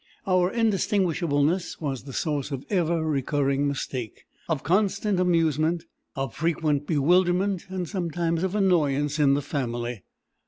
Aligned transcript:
Our 0.25 0.49
indistinguishableness 0.51 1.79
was 1.79 2.05
the 2.05 2.11
source 2.13 2.49
of 2.49 2.65
ever 2.71 3.03
recurring 3.05 3.67
mistake, 3.67 4.23
of 4.49 4.63
constant 4.63 5.19
amusement, 5.19 5.83
of 6.15 6.33
frequent 6.33 6.87
bewilderment, 6.87 7.67
and 7.69 7.87
sometimes 7.87 8.41
of 8.41 8.55
annoyance 8.55 9.19
in 9.19 9.35
the 9.35 9.43
family. 9.43 10.01